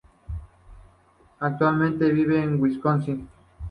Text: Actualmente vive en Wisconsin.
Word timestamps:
Actualmente 1.41 2.11
vive 2.11 2.41
en 2.41 2.59
Wisconsin. 2.59 3.29